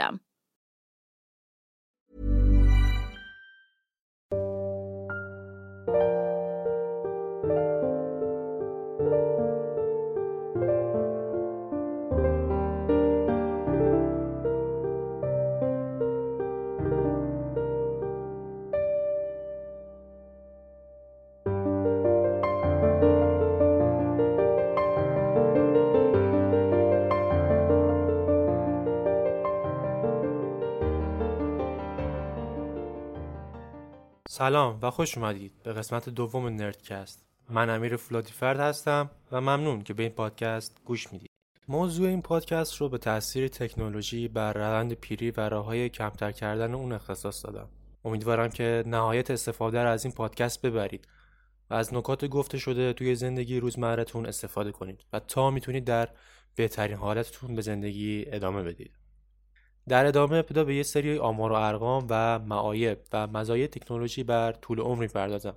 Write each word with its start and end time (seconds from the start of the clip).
system. 0.00 0.20
سلام 34.32 34.78
و 34.82 34.90
خوش 34.90 35.18
اومدید 35.18 35.52
به 35.62 35.72
قسمت 35.72 36.08
دوم 36.08 36.46
نردکست. 36.46 37.24
من 37.48 37.70
امیر 37.70 37.96
فلاتیفرد 37.96 38.60
هستم 38.60 39.10
و 39.32 39.40
ممنون 39.40 39.82
که 39.82 39.94
به 39.94 40.02
این 40.02 40.12
پادکست 40.12 40.80
گوش 40.84 41.12
می‌دید. 41.12 41.28
موضوع 41.68 42.08
این 42.08 42.22
پادکست 42.22 42.76
رو 42.76 42.88
به 42.88 42.98
تاثیر 42.98 43.48
تکنولوژی 43.48 44.28
بر 44.28 44.52
روند 44.52 44.92
پیری 44.92 45.30
و 45.30 45.40
راههای 45.40 45.88
کمتر 45.88 46.32
کردن 46.32 46.74
اون 46.74 46.92
اختصاص 46.92 47.44
دادم. 47.44 47.68
امیدوارم 48.04 48.48
که 48.48 48.84
نهایت 48.86 49.30
استفاده 49.30 49.82
را 49.82 49.90
از 49.90 50.04
این 50.04 50.14
پادکست 50.14 50.62
ببرید 50.62 51.08
و 51.70 51.74
از 51.74 51.94
نکات 51.94 52.24
گفته 52.24 52.58
شده 52.58 52.92
توی 52.92 53.14
زندگی 53.14 53.60
روزمرهتون 53.60 54.26
استفاده 54.26 54.72
کنید 54.72 55.04
و 55.12 55.20
تا 55.20 55.50
می‌تونید 55.50 55.84
در 55.84 56.08
بهترین 56.56 56.96
حالتتون 56.96 57.54
به 57.54 57.62
زندگی 57.62 58.24
ادامه 58.26 58.62
بدید. 58.62 58.99
در 59.88 60.06
ادامه 60.06 60.36
ابتدا 60.36 60.64
به 60.64 60.74
یه 60.74 60.82
سری 60.82 61.18
آمار 61.18 61.52
و 61.52 61.54
ارقام 61.54 62.06
و 62.10 62.38
معایب 62.38 62.98
و 63.12 63.26
مزایای 63.26 63.68
تکنولوژی 63.68 64.24
بر 64.24 64.52
طول 64.52 64.80
عمر 64.80 65.00
می‌پردازم. 65.00 65.56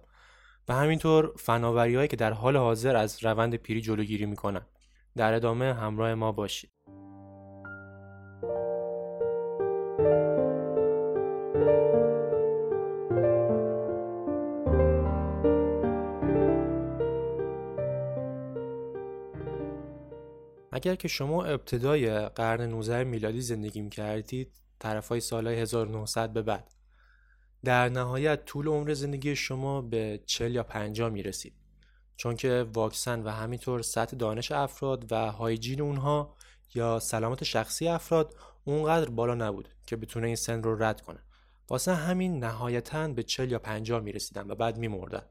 و 0.67 0.73
همینطور 0.73 1.31
فناوریهایی 1.38 2.07
که 2.07 2.16
در 2.16 2.34
حال 2.34 2.57
حاضر 2.57 2.95
از 2.95 3.23
روند 3.23 3.56
پیری 3.56 3.81
جلوگیری 3.81 4.25
می‌کنن. 4.25 4.66
در 5.17 5.34
ادامه 5.34 5.73
همراه 5.73 6.13
ما 6.13 6.31
باشید. 6.31 6.69
اگر 20.84 20.96
که 20.96 21.08
شما 21.08 21.44
ابتدای 21.44 22.28
قرن 22.30 22.62
19 22.62 23.04
میلادی 23.04 23.42
زندگی 23.42 23.82
می‌کردید 23.82 24.52
طرف 24.80 25.08
های 25.08 25.20
سالهای 25.20 25.60
1900 25.60 26.34
به 26.34 26.42
بعد 26.42 26.72
در 27.64 27.90
نهایت 27.90 28.46
طول 28.46 28.68
عمر 28.68 28.94
زندگی 28.94 29.36
شما 29.36 29.82
به 29.82 30.20
40 30.26 30.56
یا 30.56 30.64
50 30.64 31.10
می‌رسید. 31.10 31.54
چون 32.16 32.36
که 32.36 32.66
واکسن 32.74 33.24
و 33.24 33.30
همینطور 33.30 33.82
سطح 33.82 34.18
دانش 34.18 34.52
افراد 34.52 35.12
و 35.12 35.32
هایجین 35.32 35.82
اونها 35.82 36.36
یا 36.76 37.00
سلامت 37.00 37.44
شخصی 37.44 37.88
افراد 37.88 38.36
اونقدر 38.64 39.10
بالا 39.10 39.36
نبود 39.36 39.70
که 39.86 39.96
بتونه 39.96 40.28
این 40.28 40.36
سن 40.36 40.64
رو 40.64 40.84
رد 40.84 41.02
کنه. 41.02 41.20
واسه 41.70 41.94
همین 41.94 42.44
نهایتا 42.44 43.08
به 43.08 43.24
40 43.24 43.52
یا 43.52 43.60
50 43.60 44.00
می‌رسیدن 44.00 44.52
و 44.52 44.56
بعد 44.56 44.78
میمردن. 44.78 45.26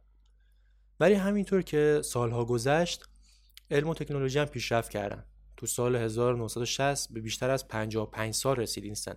ولی 1.00 1.14
همینطور 1.14 1.62
که 1.62 2.00
سالها 2.04 2.44
گذشت 2.44 3.04
علم 3.70 3.88
و 3.88 3.94
تکنولوژی 3.94 4.38
هم 4.38 4.46
پیشرفت 4.46 4.90
کردن. 4.90 5.24
تو 5.62 5.66
سال 5.66 5.96
1960 5.96 7.12
به 7.12 7.20
بیشتر 7.20 7.50
از 7.50 7.68
55 7.68 8.34
سال 8.34 8.56
رسید 8.56 8.84
این 8.84 8.94
سن. 8.94 9.16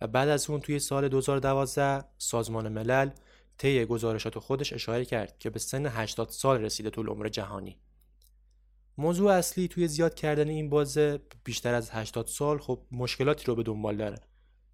و 0.00 0.06
بعد 0.06 0.28
از 0.28 0.50
اون 0.50 0.60
توی 0.60 0.78
سال 0.78 1.08
2012 1.08 2.04
سازمان 2.18 2.68
ملل 2.68 3.10
طی 3.58 3.84
گزارشات 3.84 4.38
خودش 4.38 4.72
اشاره 4.72 5.04
کرد 5.04 5.38
که 5.38 5.50
به 5.50 5.58
سن 5.58 5.86
80 5.86 6.28
سال 6.28 6.60
رسیده 6.60 6.90
طول 6.90 7.08
عمر 7.08 7.28
جهانی. 7.28 7.78
موضوع 8.96 9.32
اصلی 9.32 9.68
توی 9.68 9.88
زیاد 9.88 10.14
کردن 10.14 10.48
این 10.48 10.70
بازه 10.70 11.20
بیشتر 11.44 11.74
از 11.74 11.90
80 11.90 12.26
سال 12.26 12.58
خب 12.58 12.82
مشکلاتی 12.92 13.44
رو 13.44 13.54
به 13.54 13.62
دنبال 13.62 13.96
داره 13.96 14.18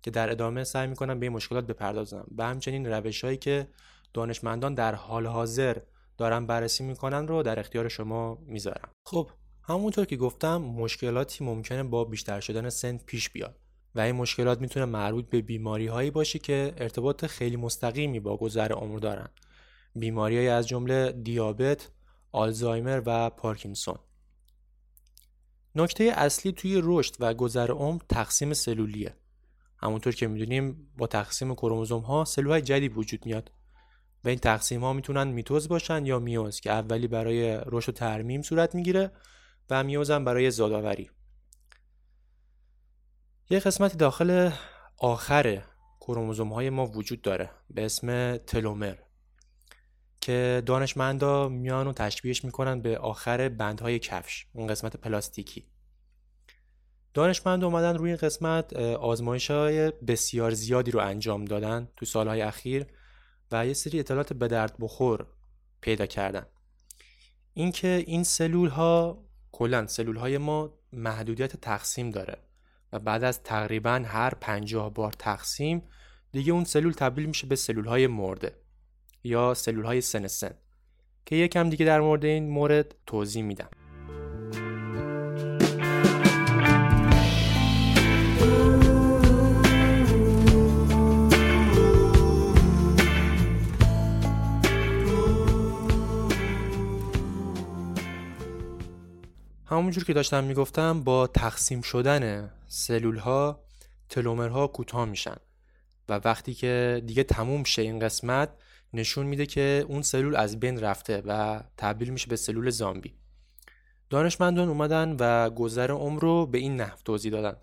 که 0.03 0.11
در 0.11 0.31
ادامه 0.31 0.65
سعی 0.65 0.87
می‌کنم 0.87 1.21
به 1.21 1.27
این 1.27 1.33
مشکلات 1.33 1.67
بپردازم. 1.67 2.27
و 2.39 2.47
همچنین 2.47 2.87
روش 2.87 3.25
هایی 3.25 3.37
که 3.37 3.69
دانشمندان 4.15 4.75
در 4.75 4.95
حال 4.95 5.27
حاضر 5.27 5.77
دارن 6.19 6.47
بررسی 6.47 6.85
می‌کنن 6.85 7.29
رو 7.29 7.43
در 7.43 7.61
اختیار 7.61 7.89
شما 7.89 8.39
می‌ذارم. 8.47 8.89
خب 9.07 9.31
همونطور 9.67 10.05
که 10.05 10.17
گفتم 10.17 10.57
مشکلاتی 10.57 11.45
ممکنه 11.45 11.83
با 11.83 12.05
بیشتر 12.05 12.41
شدن 12.41 12.69
سن 12.69 12.97
پیش 12.97 13.31
بیاد 13.31 13.57
و 13.95 14.01
این 14.01 14.15
مشکلات 14.15 14.61
می‌تونه 14.61 14.87
مربوط 14.87 15.29
به 15.29 15.41
بیماری 15.41 15.87
هایی 15.87 16.11
باشه 16.11 16.39
که 16.39 16.75
ارتباط 16.77 17.25
خیلی 17.27 17.57
مستقیمی 17.57 18.21
با 18.21 18.37
گذر 18.37 18.73
عمر 18.73 18.99
دارن. 18.99 19.29
بیماری 19.97 20.49
از 20.49 20.69
جمله 20.69 21.13
دیابت، 21.13 21.89
آلزایمر 22.33 23.03
و 23.07 23.31
پارکینسون. 23.31 23.99
نکته 25.75 26.05
اصلی 26.05 26.53
توی 26.53 26.81
رشد 26.85 27.15
و 27.21 27.35
گذر 27.35 27.71
عمر 27.71 28.01
تقسیم 28.09 28.53
سلولیه. 28.53 29.15
همونطور 29.77 30.15
که 30.15 30.27
می‌دونیم 30.27 30.91
با 30.99 31.07
تقسیم 31.07 31.55
کروموزوم 31.55 32.01
ها 32.03 32.25
سلول 32.25 32.61
جدید 32.61 32.99
وجود 32.99 33.27
میاد 33.27 33.51
و 34.25 34.29
این 34.29 34.39
تقسیم 34.39 34.81
ها 34.81 34.93
می‌تونن 34.93 35.29
میتوز 35.29 35.69
باشن 35.69 36.07
یا 36.07 36.19
میوز 36.19 36.61
که 36.61 36.73
اولی 36.73 37.09
برای 37.09 37.61
رشد 37.67 37.89
و 37.89 37.93
ترمیم 37.93 38.43
صورت 38.43 38.75
می‌گیره 38.75 39.11
و 39.71 39.85
میوزم 39.85 40.25
برای 40.25 40.51
زادآوری. 40.51 41.11
یه 43.51 43.59
قسمتی 43.59 43.97
داخل 43.97 44.51
آخر 44.99 45.63
کروموزوم 46.01 46.53
های 46.53 46.71
ما 46.71 46.87
وجود 46.87 47.23
داره 47.23 47.51
به 47.71 47.85
اسم 47.85 48.37
تلومر 48.37 48.97
که 50.21 50.63
دانشمندا 50.67 51.49
میان 51.49 51.87
و 51.87 51.93
تشبیهش 51.93 52.45
می‌کنن 52.45 52.81
به 52.81 52.99
آخر 52.99 53.49
بندهای 53.49 53.99
کفش 53.99 54.47
اون 54.53 54.67
قسمت 54.67 54.97
پلاستیکی. 54.97 55.67
دانشمند 57.15 57.65
اومدن 57.65 57.97
روی 57.97 58.11
این 58.11 58.17
قسمت 58.17 58.73
آزمایش 58.77 59.51
های 59.51 59.91
بسیار 59.91 60.51
زیادی 60.55 60.91
رو 60.91 61.01
انجام 61.01 61.45
دادن 61.45 61.89
تو 61.97 62.07
سالهای 62.07 62.43
اخیر 62.43 62.87
و 63.53 63.67
یه 63.67 63.73
سری 63.73 64.01
اطلاعات 64.01 64.33
به 64.33 64.49
درد 64.49 64.77
بخور 64.81 65.27
پیدا 65.81 66.07
کردن. 66.07 66.47
اینکه 67.55 68.05
این 68.07 68.25
سلول 68.25 68.69
ها 68.69 69.25
کلا 69.57 69.87
سلول 69.87 70.17
های 70.17 70.39
ما 70.39 70.75
محدودیت 70.93 71.57
تقسیم 71.57 72.11
داره 72.11 72.39
و 72.93 72.99
بعد 72.99 73.25
از 73.25 73.43
تقریبا 73.43 74.03
هر 74.07 74.35
پنجاه 74.35 74.95
بار 74.95 75.13
تقسیم 75.13 75.83
دیگه 76.33 76.53
اون 76.53 76.65
سلول 76.65 76.93
تبدیل 76.93 77.27
میشه 77.27 77.47
به 77.47 77.57
سلول 77.57 77.85
های 77.85 78.07
مرده 78.07 78.53
یا 79.25 79.55
سلول 79.55 79.85
های 79.85 80.01
سنسن 80.01 80.55
که 81.27 81.37
یکم 81.37 81.71
دیگه 81.71 81.87
در 81.87 82.01
مورد 82.01 82.25
این 82.25 82.49
مورد 82.49 82.95
توضیح 83.07 83.43
میدم. 83.43 83.84
همونجور 99.79 100.05
که 100.05 100.13
داشتم 100.13 100.45
می‌گفتم 100.45 101.01
با 101.01 101.27
تقسیم 101.27 101.83
شدن 101.83 102.51
سلول 102.67 103.17
ها 103.17 103.65
تلومرها 104.09 104.67
کوتاه 104.67 105.05
میشن 105.05 105.37
و 106.09 106.21
وقتی 106.25 106.55
که 106.55 107.03
دیگه 107.07 107.23
تموم 107.25 107.65
شه 107.65 107.83
این 107.83 107.99
قسمت 107.99 108.49
نشون 108.93 109.27
میده 109.27 109.47
که 109.47 109.85
اون 109.89 110.03
سلول 110.03 110.37
از 110.37 110.61
بین 110.61 110.81
رفته 110.81 111.23
و 111.27 111.61
تبدیل 111.77 112.11
میشه 112.11 112.29
به 112.29 112.37
سلول 112.37 112.71
زامبی. 112.71 113.15
دانشمندان 114.11 114.69
اومدن 114.69 115.17
و 115.21 115.51
گذر 115.51 115.91
عمر 115.91 116.21
رو 116.21 116.47
به 116.47 116.59
این 116.59 116.77
نحو 116.77 116.97
توضیح 117.05 117.33
دادن 117.33 117.57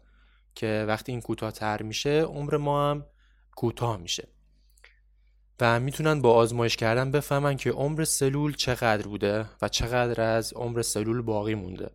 که 0.55 0.85
وقتی 0.87 1.11
این 1.11 1.21
کوتاهتر 1.21 1.81
میشه 1.81 2.21
عمر 2.21 2.57
ما 2.57 2.91
هم 2.91 3.05
کوتاه 3.55 3.97
میشه. 3.97 4.27
و 5.59 5.79
می‌تونن 5.79 6.21
با 6.21 6.33
آزمایش 6.33 6.77
کردن 6.77 7.11
بفهمن 7.11 7.57
که 7.57 7.71
عمر 7.71 8.03
سلول 8.03 8.55
چقدر 8.55 9.07
بوده 9.07 9.45
و 9.61 9.67
چقدر 9.67 10.21
از 10.21 10.53
عمر 10.53 10.81
سلول 10.81 11.21
باقی 11.21 11.55
مونده. 11.55 11.89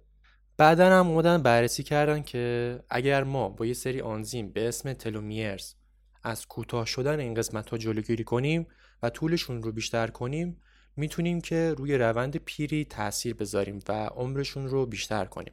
بعدا 0.59 1.01
هم 1.01 1.07
اومدن 1.07 1.43
بررسی 1.43 1.83
کردن 1.83 2.23
که 2.23 2.81
اگر 2.91 3.25
ما 3.25 3.49
با 3.49 3.67
یه 3.67 3.75
سری 3.75 4.01
آنزیم 4.01 4.53
به 4.53 4.69
اسم 4.69 4.93
تلومیرز 4.93 5.75
از 6.23 6.47
کوتاه 6.47 6.87
شدن 6.87 7.21
این 7.21 7.35
قسمت 7.35 7.71
ها 7.71 7.79
جلوگیری 7.79 8.25
کنیم 8.25 8.67
و 9.03 9.11
طولشون 9.11 9.63
رو 9.63 9.73
بیشتر 9.73 10.07
کنیم 10.07 10.61
می‌تونیم 10.97 11.41
که 11.41 11.75
روی 11.79 11.99
روند 11.99 12.37
پیری 12.37 12.85
تاثیر 12.85 13.35
بذاریم 13.35 13.79
و 13.89 13.93
عمرشون 14.07 14.69
رو 14.69 14.87
بیشتر 14.87 15.25
کنیم. 15.25 15.53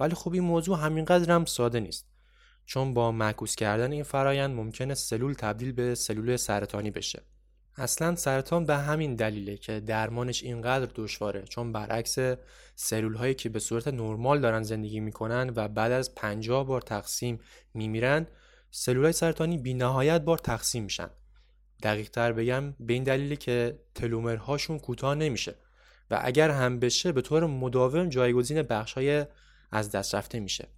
ولی 0.00 0.14
خب 0.14 0.32
این 0.32 0.42
موضوع 0.42 0.78
همینقدر 0.78 1.34
هم 1.34 1.44
ساده 1.44 1.80
نیست. 1.80 2.06
چون 2.66 2.94
با 2.94 3.12
معکوس 3.12 3.56
کردن 3.56 3.92
این 3.92 4.02
فرایند 4.02 4.56
ممکنه 4.56 4.94
سلول 4.94 5.32
تبدیل 5.32 5.72
به 5.72 5.94
سلول 5.94 6.36
سرطانی 6.36 6.90
بشه. 6.90 7.22
اصلا 7.78 8.16
سرطان 8.16 8.64
به 8.64 8.76
همین 8.76 9.14
دلیله 9.14 9.56
که 9.56 9.80
درمانش 9.80 10.42
اینقدر 10.42 10.88
دشواره 10.94 11.42
چون 11.42 11.72
برعکس 11.72 12.18
سلول 12.74 13.14
هایی 13.14 13.34
که 13.34 13.48
به 13.48 13.58
صورت 13.58 13.88
نرمال 13.88 14.40
دارن 14.40 14.62
زندگی 14.62 15.00
می‌کنن 15.00 15.52
و 15.56 15.68
بعد 15.68 15.92
از 15.92 16.14
50 16.14 16.66
بار 16.66 16.80
تقسیم 16.80 17.40
میمیرن 17.74 18.26
سلول 18.70 19.04
های 19.04 19.12
سرطانی 19.12 19.58
بی 19.58 19.74
نهایت 19.74 20.20
بار 20.20 20.38
تقسیم 20.38 20.84
میشن. 20.84 21.10
دقیق 21.82 22.10
تر 22.10 22.32
بگم 22.32 22.74
به 22.80 22.92
این 22.92 23.04
دلیله 23.04 23.36
که 23.36 23.78
تلومرهاشون 23.94 24.78
کوتاه 24.78 25.14
نمیشه 25.14 25.54
و 26.10 26.20
اگر 26.22 26.50
هم 26.50 26.78
بشه 26.78 27.12
به 27.12 27.22
طور 27.22 27.46
مداوم 27.46 28.08
جایگزین 28.08 28.62
بخش 28.62 28.92
های 28.92 29.26
از 29.72 29.90
دست 29.90 30.14
رفته 30.14 30.40
میشه. 30.40 30.68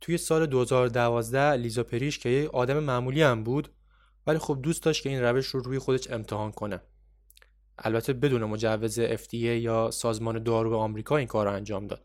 توی 0.00 0.18
سال 0.18 0.46
2012 0.46 1.52
لیزا 1.52 1.82
پریش 1.82 2.18
که 2.18 2.28
یه 2.28 2.48
آدم 2.48 2.78
معمولی 2.78 3.22
هم 3.22 3.44
بود 3.44 3.68
ولی 4.26 4.38
خب 4.38 4.58
دوست 4.62 4.82
داشت 4.82 5.02
که 5.02 5.08
این 5.08 5.22
روش 5.22 5.46
رو 5.46 5.60
روی 5.60 5.78
خودش 5.78 6.10
امتحان 6.10 6.52
کنه. 6.52 6.80
البته 7.78 8.12
بدون 8.12 8.44
مجوز 8.44 9.00
FDA 9.00 9.34
یا 9.34 9.90
سازمان 9.90 10.42
دارو 10.42 10.76
آمریکا 10.76 11.16
این 11.16 11.26
کار 11.26 11.46
رو 11.46 11.52
انجام 11.52 11.86
داد. 11.86 12.04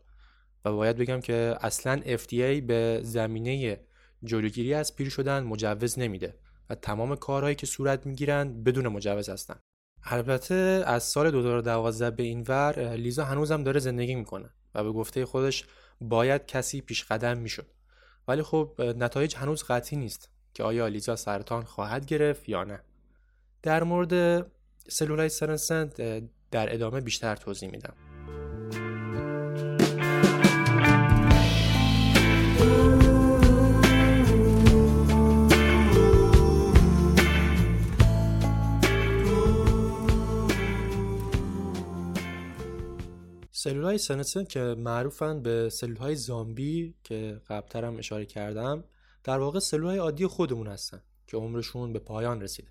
و 0.64 0.72
باید 0.72 0.96
بگم 0.96 1.20
که 1.20 1.56
اصلا 1.60 2.00
FDA 2.16 2.62
به 2.66 3.00
زمینه 3.02 3.80
جلوگیری 4.24 4.74
از 4.74 4.96
پیر 4.96 5.08
شدن 5.08 5.42
مجوز 5.42 5.98
نمیده 5.98 6.38
و 6.70 6.74
تمام 6.74 7.16
کارهایی 7.16 7.54
که 7.54 7.66
صورت 7.66 8.06
می‌گیرن 8.06 8.62
بدون 8.62 8.88
مجوز 8.88 9.28
هستن. 9.28 9.56
البته 10.02 10.82
از 10.86 11.02
سال 11.02 11.30
2012 11.30 12.10
به 12.10 12.22
این 12.22 12.44
ور 12.48 12.94
لیزا 12.94 13.24
هنوزم 13.24 13.62
داره 13.62 13.80
زندگی 13.80 14.14
می‌کنه 14.14 14.50
و 14.74 14.84
به 14.84 14.92
گفته 14.92 15.26
خودش 15.26 15.64
باید 16.00 16.46
کسی 16.46 16.80
پیش 16.80 17.04
قدم 17.04 17.38
می‌شد. 17.38 17.66
ولی 18.28 18.42
خب 18.42 18.74
نتایج 18.78 19.36
هنوز 19.36 19.64
قطعی 19.64 19.98
نیست. 19.98 20.30
که 20.54 20.62
آیا 20.62 20.88
لیزا 20.88 21.16
سرطان 21.16 21.62
خواهد 21.62 22.06
گرفت 22.06 22.48
یا 22.48 22.64
نه. 22.64 22.80
در 23.62 23.82
مورد 23.82 24.46
سلولای 24.88 25.28
سرنسنت 25.28 26.22
در 26.50 26.74
ادامه 26.74 27.00
بیشتر 27.00 27.36
توضیح 27.36 27.70
میدم. 27.70 27.94
سلول 43.62 43.84
های 43.84 43.98
سنسن 43.98 44.44
که 44.44 44.60
معروفن 44.60 45.42
به 45.42 45.68
سلول 45.68 45.96
های 45.96 46.16
زامبی 46.16 46.94
که 47.04 47.40
قبلتر 47.48 47.84
هم 47.84 47.96
اشاره 47.98 48.26
کردم 48.26 48.84
در 49.24 49.38
واقع 49.38 49.58
سلول 49.58 49.98
عادی 49.98 50.26
خودمون 50.26 50.66
هستن 50.66 51.02
که 51.26 51.36
عمرشون 51.36 51.92
به 51.92 51.98
پایان 51.98 52.42
رسیده. 52.42 52.70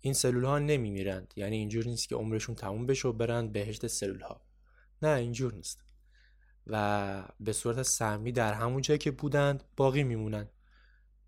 این 0.00 0.14
سلول 0.14 0.44
ها 0.44 0.58
نمیمیرند 0.58 1.34
یعنی 1.36 1.56
اینجور 1.56 1.84
نیست 1.84 2.08
که 2.08 2.14
عمرشون 2.14 2.54
تموم 2.54 2.86
بشه 2.86 3.08
و 3.08 3.12
برند 3.12 3.52
بهشت 3.52 3.86
سلول 3.86 4.20
ها 4.20 4.40
نه 5.02 5.08
اینجور 5.08 5.54
نیست. 5.54 5.84
و 6.66 7.24
به 7.40 7.52
صورت 7.52 7.82
سمی 7.82 8.32
در 8.32 8.54
همون 8.54 8.82
جایی 8.82 8.98
که 8.98 9.10
بودند 9.10 9.64
باقی 9.76 10.02
میمونند 10.02 10.50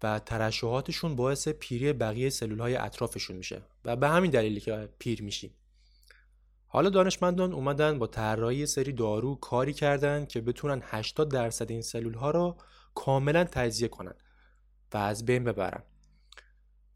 و 0.03 0.19
ترشحاتشون 0.19 1.17
باعث 1.17 1.49
پیری 1.49 1.93
بقیه 1.93 2.31
سلول 2.31 2.61
های 2.61 2.76
اطرافشون 2.76 3.37
میشه 3.37 3.62
و 3.85 3.97
به 3.97 4.09
همین 4.09 4.31
دلیلی 4.31 4.61
که 4.61 4.88
پیر 4.99 5.23
میشیم. 5.23 5.55
حالا 6.69 6.90
دانشمندان 6.90 7.52
اومدن 7.52 7.99
با 7.99 8.07
طراحی 8.07 8.66
سری 8.66 8.92
دارو 8.92 9.35
کاری 9.35 9.73
کردن 9.73 10.26
که 10.26 10.40
بتونن 10.40 10.83
80 10.85 11.31
درصد 11.31 11.71
این 11.71 11.83
سلول 11.83 12.14
ها 12.14 12.31
رو 12.31 12.57
کاملا 12.97 13.45
تجزیه 13.45 13.88
کنن 13.88 14.15
و 14.95 14.97
از 14.97 15.25
بین 15.25 15.45
ببرن. 15.45 15.83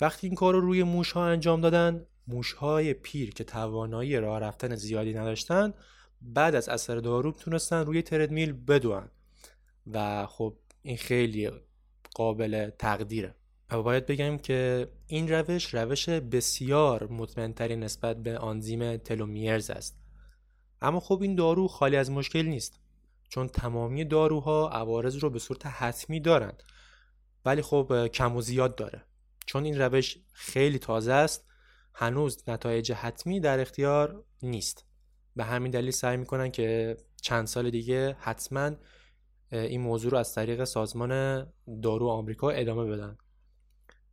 وقتی 0.01 0.27
این 0.27 0.37
کار 0.37 0.55
رو 0.55 0.61
روی 0.61 0.83
موش 0.83 1.13
ها 1.13 1.27
انجام 1.27 1.61
دادن 1.61 2.07
موش 2.27 2.53
های 2.53 2.95
پیر 2.95 3.31
که 3.31 3.45
توانایی 3.45 4.17
راه 4.17 4.39
رفتن 4.39 4.75
زیادی 4.75 5.15
نداشتن 5.15 5.75
بعد 6.23 6.55
از 6.55 6.69
اثر 6.69 6.97
دارو 6.97 7.33
تونستن 7.33 7.87
روی 7.87 8.03
تردمیل 8.03 8.53
بدوان 8.53 9.11
و 9.87 10.27
خب 10.27 10.57
این 10.83 10.97
خیلی 10.97 11.51
قابل 12.15 12.71
تقدیره. 12.79 13.35
و 13.71 13.83
باید 13.83 14.07
بگم 14.07 14.39
که 14.39 14.89
این 15.07 15.29
روش 15.29 15.75
روش 15.75 16.09
بسیار 16.09 17.07
مطمئنتری 17.07 17.77
نسبت 17.77 18.23
به 18.23 18.39
آنزیم 18.39 18.97
تلومیرز 18.97 19.71
است. 19.71 20.01
اما 20.83 21.01
خب 21.01 21.23
این 21.23 21.35
دارو 21.35 21.69
خالی 21.69 21.97
از 21.97 22.11
مشکل 22.11 22.43
نیست. 22.43 22.81
چون 23.31 23.49
تمامی 23.49 24.05
داروها 24.05 24.69
عوارض 24.69 25.17
رو 25.17 25.31
به 25.31 25.39
صورت 25.39 25.67
حتمی 25.67 26.21
دارند 26.21 26.63
ولی 27.45 27.63
خب 27.63 28.07
کم 28.07 28.37
و 28.37 28.41
زیاد 28.41 28.75
داره. 28.75 29.05
چون 29.47 29.65
این 29.65 29.81
روش 29.81 30.19
خیلی 30.33 30.79
تازه 30.79 31.13
است 31.13 31.45
هنوز 31.95 32.49
نتایج 32.49 32.93
حتمی 32.93 33.41
در 33.41 33.61
اختیار 33.61 34.25
نیست. 34.43 34.85
به 35.37 35.45
همین 35.45 35.71
دلیل 35.71 35.91
سعی 35.91 36.17
می‌کنن 36.17 36.51
که 36.51 36.97
چند 37.23 37.47
سال 37.47 37.71
دیگه 37.71 38.17
حتما 38.21 38.71
این 39.53 39.81
موضوع 39.81 40.11
رو 40.11 40.19
از 40.19 40.35
طریق 40.35 40.65
سازمان 40.65 41.43
دارو 41.83 42.09
آمریکا 42.09 42.51
ادامه 42.51 42.85
بدن 42.85 43.19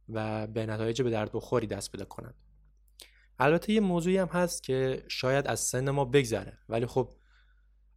و 0.09 0.47
به 0.47 0.65
نتایج 0.65 1.01
به 1.01 1.09
درد 1.09 1.31
بخوری 1.31 1.67
دست 1.67 1.91
پیدا 1.91 2.05
کنند 2.05 2.35
البته 3.39 3.73
یه 3.73 3.79
موضوعی 3.79 4.17
هم 4.17 4.27
هست 4.27 4.63
که 4.63 5.03
شاید 5.07 5.47
از 5.47 5.59
سن 5.59 5.89
ما 5.89 6.05
بگذره. 6.05 6.57
ولی 6.69 6.85
خب 6.85 7.13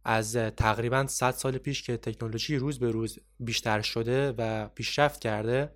از 0.05 0.35
تقریبا 0.35 1.07
100 1.07 1.31
سال 1.31 1.57
پیش 1.57 1.83
که 1.83 1.97
تکنولوژی 1.97 2.57
روز 2.57 2.79
به 2.79 2.91
روز 2.91 3.19
بیشتر 3.39 3.81
شده 3.81 4.31
و 4.31 4.67
پیشرفت 4.67 5.19
کرده 5.21 5.75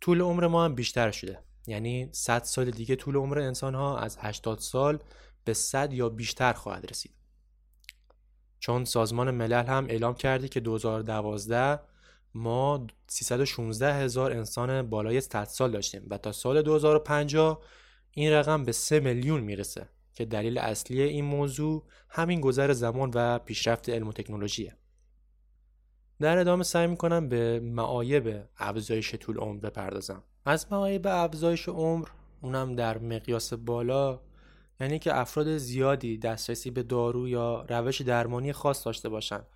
طول 0.00 0.20
عمر 0.20 0.46
ما 0.46 0.64
هم 0.64 0.74
بیشتر 0.74 1.10
شده. 1.10 1.38
یعنی 1.66 2.08
100 2.12 2.42
سال 2.42 2.70
دیگه 2.70 2.96
طول 2.96 3.16
عمر 3.16 3.38
انسان 3.38 3.74
ها 3.74 3.98
از 3.98 4.18
80 4.20 4.58
سال 4.58 4.98
به 5.44 5.52
100 5.54 5.92
یا 5.92 6.08
بیشتر 6.08 6.52
خواهد 6.52 6.90
رسید. 6.90 7.12
چون 8.58 8.84
سازمان 8.84 9.30
ملل 9.30 9.64
هم 9.64 9.86
اعلام 9.88 10.14
کرده 10.14 10.48
که 10.48 10.60
2012 10.60 11.80
ما 12.34 12.86
316 13.08 13.94
هزار 13.94 14.32
انسان 14.32 14.90
بالای 14.90 15.20
100 15.20 15.44
سال 15.44 15.70
داشتیم 15.70 16.06
و 16.10 16.18
تا 16.18 16.32
سال 16.32 16.62
2050 16.62 17.62
این 18.10 18.32
رقم 18.32 18.64
به 18.64 18.72
3 18.72 19.00
میلیون 19.00 19.40
می‌رسه. 19.40 19.88
که 20.14 20.24
دلیل 20.24 20.58
اصلی 20.58 21.02
این 21.02 21.24
موضوع 21.24 21.84
همین 22.08 22.40
گذر 22.40 22.72
زمان 22.72 23.10
و 23.14 23.38
پیشرفت 23.38 23.88
علم 23.88 24.08
و 24.08 24.12
تکنولوژیه. 24.12 24.76
در 26.20 26.38
ادامه 26.38 26.64
سعی 26.64 26.86
می‌کنم 26.86 27.28
به 27.28 27.60
معایب 27.60 28.48
افزایش 28.58 29.14
طول 29.14 29.36
عمر 29.36 29.60
بپردازم. 29.60 30.22
از 30.44 30.72
معایب 30.72 31.06
افزایش 31.06 31.68
عمر 31.68 32.08
اونم 32.40 32.74
در 32.74 32.98
مقیاس 32.98 33.52
بالا 33.52 34.20
یعنی 34.80 34.98
که 34.98 35.16
افراد 35.16 35.56
زیادی 35.56 36.18
دسترسی 36.18 36.70
به 36.70 36.82
دارو 36.82 37.28
یا 37.28 37.66
روش 37.68 38.00
درمانی 38.00 38.52
خاص 38.52 38.86
داشته 38.86 39.08
باشند 39.08 39.46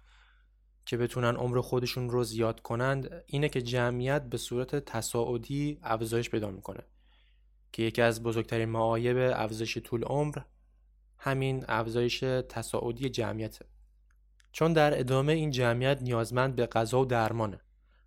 که 0.85 0.97
بتونن 0.97 1.37
عمر 1.37 1.61
خودشون 1.61 2.11
رو 2.11 2.25
زیاد 2.25 2.61
کنند 2.61 3.25
اینه 3.27 3.49
که 3.49 3.63
جمعیت 3.63 4.23
به 4.23 4.37
صورت 4.37 4.77
تصاعدی 4.77 5.79
افزایش 5.83 6.31
پیدا 6.31 6.51
می‌کنه 6.51 6.81
که 7.77 7.83
یکی 7.83 8.03
از 8.03 8.23
بزرگترین 8.23 8.69
معایب 8.69 9.33
افزایش 9.35 9.79
طول 9.79 10.05
عمر 10.05 10.39
همین 11.19 11.65
افزایش 11.69 12.21
تصاعدی 12.49 13.09
جمعیته. 13.09 13.65
چون 14.53 14.73
در 14.73 15.01
ادامه 15.01 15.33
این 15.33 15.51
جمعیت 15.51 16.03
نیازمند 16.03 16.57
به 16.57 16.67
غذا 16.67 17.01
و 17.01 17.05
درمانه 17.05 17.61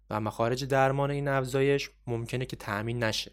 و 0.10 0.20
مخارج 0.20 0.66
درمان 0.66 1.12
این 1.12 1.28
افزایش 1.28 1.90
ممکنه 2.08 2.46
که 2.46 2.56
تأمین 2.56 3.04
نشه 3.04 3.32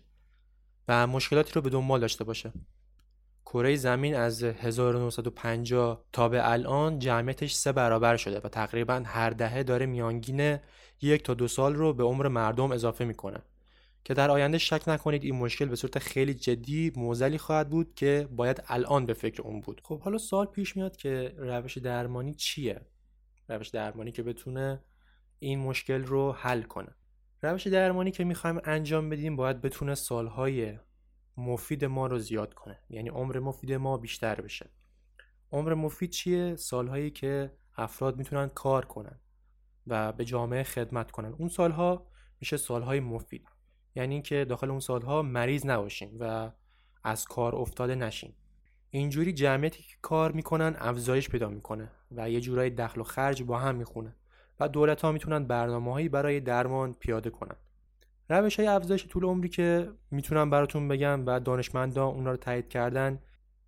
و 0.88 1.06
مشکلاتی 1.06 1.52
رو 1.54 1.60
به 1.60 1.70
دنبال 1.70 2.00
داشته 2.00 2.24
باشه. 2.24 2.52
کره 3.46 3.76
زمین 3.76 4.14
از 4.14 4.42
1950 4.42 6.04
تا 6.12 6.28
به 6.28 6.50
الان 6.50 6.98
جمعیتش 6.98 7.54
سه 7.54 7.72
برابر 7.72 8.16
شده 8.16 8.40
و 8.40 8.48
تقریبا 8.48 9.02
هر 9.06 9.30
دهه 9.30 9.62
داره 9.62 9.86
میانگین 9.86 10.58
یک 11.00 11.22
تا 11.22 11.34
دو 11.34 11.48
سال 11.48 11.74
رو 11.74 11.92
به 11.92 12.04
عمر 12.04 12.28
مردم 12.28 12.72
اضافه 12.72 13.04
می‌کنه. 13.04 13.42
که 14.06 14.14
در 14.14 14.30
آینده 14.30 14.58
شک 14.58 14.82
نکنید 14.86 15.24
این 15.24 15.34
مشکل 15.34 15.64
به 15.64 15.76
صورت 15.76 15.98
خیلی 15.98 16.34
جدی 16.34 16.92
موزلی 16.96 17.38
خواهد 17.38 17.70
بود 17.70 17.94
که 17.94 18.28
باید 18.30 18.62
الان 18.68 19.06
به 19.06 19.14
فکر 19.14 19.42
اون 19.42 19.60
بود. 19.60 19.80
خب 19.84 20.00
حالا 20.00 20.18
سال 20.18 20.46
پیش 20.46 20.76
میاد 20.76 20.96
که 20.96 21.34
روش 21.36 21.78
درمانی 21.78 22.34
چیه؟ 22.34 22.80
روش 23.48 23.68
درمانی 23.68 24.12
که 24.12 24.22
بتونه 24.22 24.84
این 25.38 25.58
مشکل 25.58 26.04
رو 26.04 26.32
حل 26.32 26.62
کنه. 26.62 26.94
روش 27.42 27.66
درمانی 27.66 28.10
که 28.10 28.24
می‌خوایم 28.24 28.60
انجام 28.64 29.08
بدیم 29.08 29.36
باید 29.36 29.60
بتونه 29.60 29.94
سالهای 29.94 30.78
مفید 31.36 31.84
ما 31.84 32.06
رو 32.06 32.18
زیاد 32.18 32.54
کنه. 32.54 32.78
یعنی 32.90 33.08
عمر 33.08 33.38
مفید 33.38 33.72
ما 33.72 33.96
بیشتر 33.96 34.40
بشه. 34.40 34.70
عمر 35.52 35.74
مفید 35.74 36.10
چیه؟ 36.10 36.56
سالهایی 36.56 37.10
که 37.10 37.52
افراد 37.76 38.18
می‌تونن 38.18 38.48
کار 38.48 38.84
کنن 38.84 39.20
و 39.86 40.12
به 40.12 40.24
جامعه 40.24 40.62
خدمت 40.62 41.10
کنن. 41.10 41.32
اون 41.32 41.48
سالها 41.48 42.06
میشه 42.40 42.56
سالهای 42.56 43.00
مفید. 43.00 43.55
یعنی 43.96 44.14
اینکه 44.14 44.44
داخل 44.44 44.70
اون 44.70 44.80
سالها 44.80 45.22
مریض 45.22 45.66
نباشیم 45.66 46.16
و 46.20 46.50
از 47.04 47.24
کار 47.24 47.56
افتاده 47.56 47.94
نشیم. 47.94 48.34
اینجوری 48.90 49.32
جمعیتی 49.32 49.82
که 49.82 49.94
کار 50.02 50.32
می‌کنن 50.32 50.76
افزایش 50.78 51.28
پیدا 51.28 51.48
می‌کنه 51.48 51.90
و 52.10 52.30
یه 52.30 52.40
جورایی 52.40 52.70
دخل 52.70 53.00
و 53.00 53.04
خرج 53.04 53.42
با 53.42 53.58
هم 53.58 53.74
می‌خونه 53.74 54.16
و 54.60 54.68
دولت 54.68 55.02
ها 55.02 55.12
می‌تونن 55.12 55.44
برنامه 55.44 56.08
برای 56.08 56.40
درمان 56.40 56.92
پیاده 56.92 57.30
کنن. 57.30 57.56
روش 58.28 58.60
های 58.60 58.68
افزایش 58.68 59.06
طول 59.06 59.24
عمری 59.24 59.48
که 59.48 59.90
می‌تونم 60.10 60.50
براتون 60.50 60.88
بگم 60.88 61.26
و 61.26 61.40
دانشمندان 61.40 62.14
اونا 62.14 62.30
رو 62.30 62.36
تایید 62.36 62.68
کردن 62.68 63.18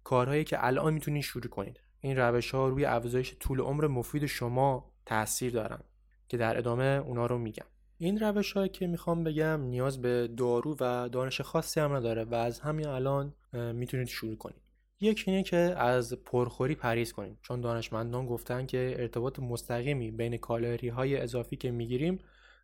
کارهایی 0.05 0.45
که 0.45 0.67
الان 0.67 0.95
می‌تونید 0.95 1.23
شروع 1.23 1.49
کنید 1.49 1.81
این 2.01 2.17
روش 2.17 2.51
ها 2.51 2.69
روی 2.69 2.85
افزایش 2.85 3.37
طول 3.41 3.61
عمر 3.61 3.87
مفید 3.87 4.27
شما 4.27 4.93
تاثیر 5.07 5.53
دارن 5.53 5.81
که 6.29 6.37
در 6.37 6.59
ادامه 6.59 6.85
اونا 6.85 7.27
رو 7.27 7.39
میگم. 7.39 7.67
این 8.01 8.19
روش 8.19 8.53
هایی 8.53 8.69
که 8.69 8.87
می‌خوام 8.87 9.25
بگم 9.25 9.61
نیاز 9.61 10.03
به 10.03 10.29
دارو 10.37 10.77
و 10.81 11.09
دانش 11.09 11.41
خاصی 11.41 11.81
هم 11.81 11.93
نداره 11.97 12.25
و 12.25 12.35
از 12.35 12.61
همین 12.61 12.87
الان 12.87 13.35
می‌تونید 13.53 14.09
شروع 14.09 14.37
کنید. 14.37 14.63
یکی 15.01 15.31
اینه 15.31 15.43
که 15.43 15.57
از 15.57 16.13
پرخوری 16.13 16.75
پریز 16.75 17.13
کنید. 17.13 17.39
چون 17.43 17.61
دانشمندان 17.61 18.27
گفتن 18.27 18.67
که 18.67 18.97
ارتباط 18.99 19.39
مستقیمی 19.39 20.11
بین 20.11 20.37
کالری 20.37 20.89
های 20.89 21.17
اضافی 21.17 21.57
که 21.57 21.71
می‌گیریم 21.71 22.19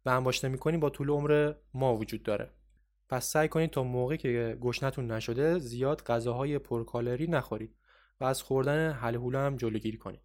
و 0.07 0.11
انباشته 0.11 0.49
می‌کنیم 0.49 0.81
با 0.81 0.91
طول 0.91 1.11
عمر 1.11 1.53
ما 1.75 1.97
وجود 1.97 2.23
داره. 2.23 2.51
پس 3.09 3.27
سعی 3.27 3.49
کنید 3.49 3.71
تا 3.71 3.83
موقعی 3.83 4.19
که 4.19 4.59
گشنتون 4.61 5.11
نشده 5.11 5.59
زیاد 5.59 6.03
غذاهای 6.03 6.59
پرکالری 6.59 7.27
نخورید 7.27 7.75
و 8.21 8.25
از 8.25 8.43
خوردن 8.43 8.93
حلهوله 8.93 9.39
هم 9.39 9.57
جلوگیری 9.57 9.99
کنید. 9.99 10.21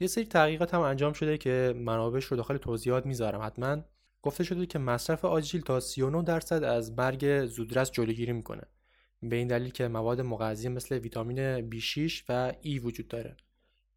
یه 0.00 0.06
سری 0.06 0.24
تحقیقات 0.24 0.74
هم 0.74 0.80
انجام 0.80 1.12
شده 1.12 1.38
که 1.38 1.74
منابعش 1.76 2.24
رو 2.24 2.36
داخل 2.36 2.56
توضیحات 2.56 3.06
می‌ذارم 3.06 3.40
حتما 3.42 3.76
گفته 4.24 4.44
شده 4.44 4.66
که 4.66 4.78
مصرف 4.78 5.24
آجیل 5.24 5.60
تا 5.60 5.80
39 5.80 6.22
درصد 6.22 6.64
از 6.64 6.92
مرگ 6.92 7.46
زودرس 7.46 7.90
جلوگیری 7.90 8.32
می‌کنه. 8.32 8.62
به 9.22 9.36
این 9.36 9.48
دلیل 9.48 9.70
که 9.70 9.88
مواد 9.88 10.20
مغذی 10.20 10.68
مثل 10.68 10.98
ویتامین 10.98 11.70
B6 11.70 12.22
و 12.28 12.52
E 12.62 12.84
وجود 12.84 13.08
داره 13.08 13.36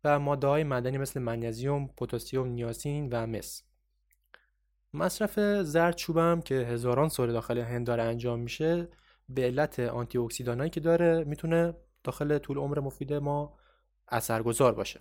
و 0.04 0.20
ماده 0.20 0.48
های 0.48 0.64
مدنی 0.64 0.98
مثل 0.98 1.20
منیزیم، 1.20 1.88
پتاسیم، 1.88 2.46
نیاسین 2.46 3.10
و 3.12 3.28
مس. 3.28 3.64
مصرف 4.94 5.40
زرد 5.64 6.00
هم 6.18 6.42
که 6.42 6.56
هزاران 6.56 7.10
سال 7.10 7.32
داخل 7.34 7.58
هند 7.58 7.88
داره 7.88 8.04
انجام 8.04 8.40
میشه 8.40 8.88
به 9.30 9.42
علت 9.42 9.80
آنتی 9.80 10.70
که 10.70 10.80
داره 10.80 11.24
می‌تونه 11.24 11.74
داخل 12.04 12.38
طول 12.38 12.58
عمر 12.58 12.80
مفید 12.80 13.14
ما 13.14 13.58
اثرگذار 14.08 14.74
باشه. 14.74 15.00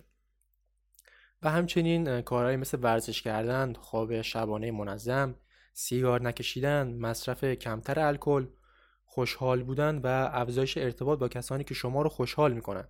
و 1.41 1.49
همچنین 1.49 2.21
کارهایی 2.21 2.57
مثل 2.57 2.77
ورزش 2.81 3.21
کردن، 3.21 3.73
خواب 3.73 4.21
شبانه 4.21 4.71
منظم، 4.71 5.35
سیگار 5.73 6.21
نکشیدن، 6.21 6.93
مصرف 6.93 7.43
کمتر 7.43 7.99
الکل، 7.99 8.47
خوشحال 9.05 9.63
بودن 9.63 9.97
و 9.97 10.29
افزایش 10.33 10.77
ارتباط 10.77 11.19
با 11.19 11.27
کسانی 11.27 11.63
که 11.63 11.73
شما 11.73 12.01
رو 12.01 12.09
خوشحال 12.09 12.53
می‌کنن. 12.53 12.87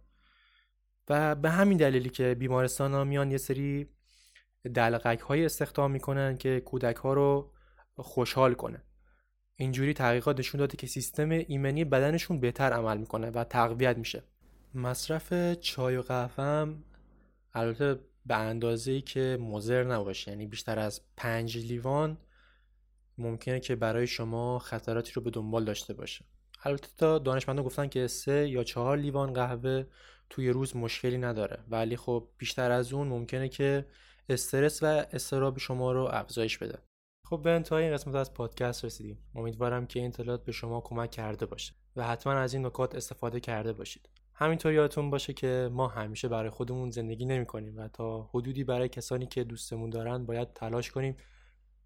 و 1.09 1.35
به 1.35 1.49
همین 1.49 1.77
دلیلی 1.77 2.09
که 2.09 2.35
بیمارستان 2.35 2.93
ها 2.93 3.03
میان 3.03 3.31
یه 3.31 3.37
سری 3.37 3.89
دلقک 4.75 5.19
های 5.19 5.45
استخدام 5.45 5.91
می‌کنن 5.91 6.37
که 6.37 6.59
کودک 6.59 6.95
ها 6.95 7.13
رو 7.13 7.53
خوشحال 7.95 8.53
کنه. 8.53 8.83
اینجوری 9.55 9.93
تحقیقات 9.93 10.39
نشون 10.39 10.59
داده 10.59 10.77
که 10.77 10.87
سیستم 10.87 11.29
ایمنی 11.29 11.85
بدنشون 11.85 12.39
بهتر 12.39 12.73
عمل 12.73 12.97
می‌کنه 12.97 13.29
و 13.29 13.43
تقویت 13.43 13.97
میشه. 13.97 14.23
مصرف 14.73 15.53
چای 15.53 15.97
و 15.97 16.01
قهوه 16.01 16.43
هم 16.43 16.83
البته 17.53 17.99
به 18.27 18.35
اندازه 18.35 19.01
که 19.01 19.37
مضر 19.41 19.83
نباشه. 19.83 20.31
یعنی 20.31 20.45
بیشتر 20.45 20.79
از 20.79 21.01
پنج 21.17 21.57
لیوان 21.57 22.17
ممکنه 23.17 23.59
که 23.59 23.75
برای 23.75 24.07
شما 24.07 24.59
خطراتی 24.59 25.11
رو 25.13 25.21
به 25.21 25.29
دنبال 25.29 25.65
داشته 25.65 25.93
باشه. 25.93 26.25
البته 26.63 26.87
تا 26.97 27.19
دانشمندان 27.19 27.65
گفتن 27.65 27.87
که 27.87 28.07
سه 28.07 28.49
یا 28.49 28.63
چهار 28.63 28.97
لیوان 28.97 29.33
قهوه 29.33 29.85
توی 30.29 30.49
روز 30.49 30.75
مشکلی 30.75 31.17
نداره. 31.17 31.59
ولی 31.69 31.97
خب 31.97 32.27
بیشتر 32.37 32.71
از 32.71 32.93
اون 32.93 33.07
ممکنه 33.07 33.49
که 33.49 33.85
استرس 34.29 34.83
و 34.83 34.85
استراب 34.85 35.57
شما 35.57 35.91
رو 35.91 36.09
افزایش 36.11 36.57
بده. 36.57 36.79
خب 37.25 37.41
به 37.43 37.49
انتهای 37.49 37.83
این 37.83 37.93
قسمت 37.93 38.15
از 38.15 38.33
پادکست 38.33 38.85
رسیدیم. 38.85 39.17
امیدوارم 39.35 39.87
که 39.87 39.99
این 39.99 40.07
اطلاعات 40.07 40.45
به 40.45 40.51
شما 40.51 40.81
کمک 40.81 41.11
کرده 41.11 41.45
باشه 41.45 41.73
و 41.95 42.07
حتما 42.07 42.33
از 42.33 42.53
این 42.53 42.65
نکات 42.65 42.95
استفاده 42.95 43.39
کرده 43.39 43.73
باشید. 43.73 44.09
همینطور 44.39 44.73
یادتون 44.73 45.09
باشه 45.09 45.33
که 45.33 45.69
ما 45.71 45.87
همیشه 45.87 46.27
برای 46.27 46.49
خودمون 46.49 46.91
زندگی 46.91 47.25
نمی 47.25 47.45
کنیم 47.45 47.77
و 47.77 47.87
تا 47.87 48.29
حدودی 48.33 48.63
برای 48.63 48.89
کسانی 48.89 49.25
که 49.25 49.43
دوستمون 49.43 49.89
دارن 49.89 50.25
باید 50.25 50.53
تلاش 50.53 50.91
کنیم 50.91 51.17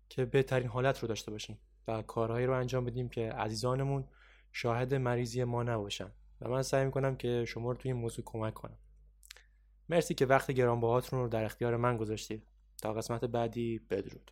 که 0.09 0.25
بهترین 0.25 0.67
حالت 0.67 0.99
رو 0.99 1.07
داشته 1.07 1.31
باشیم 1.31 1.59
و 1.87 2.01
کارهایی 2.01 2.45
رو 2.45 2.53
انجام 2.53 2.85
بدیم 2.85 3.09
که 3.09 3.31
عزیزانمون 3.31 4.07
شاهد 4.51 4.93
مریضی 4.93 5.43
ما 5.43 5.63
نباشن. 5.63 6.11
و 6.41 6.49
من 6.49 6.61
سعی 6.61 6.85
می‌کنم 6.85 7.15
که 7.15 7.45
شما 7.45 7.71
رو 7.71 7.77
توی 7.77 7.91
این 7.91 8.01
موضوع 8.01 8.25
کمک 8.25 8.53
کنم. 8.53 8.77
مرسی 9.89 10.13
که 10.13 10.25
وقت 10.25 10.51
گرانبهاتون 10.51 11.19
رو 11.19 11.27
در 11.27 11.45
اختیار 11.45 11.77
من 11.77 11.97
گذاشتید. 11.97 12.43
تا 12.81 12.93
قسمت 12.93 13.25
بعدی 13.25 13.79
بدرود. 13.89 14.31